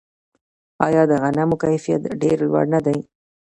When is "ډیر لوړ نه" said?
2.21-2.79